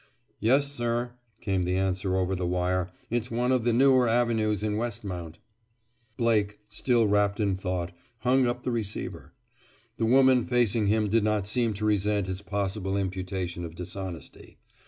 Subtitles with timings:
[0.39, 2.89] "Yes, sir," came the answer over the wire.
[3.11, 5.37] "It's one of the newer avenues in Westmount."
[6.17, 7.91] Blake, still wrapped in thought,
[8.21, 9.33] hung up the receiver.
[9.97, 14.57] The woman facing him did not seem to resent his possible imputation of dishonesty.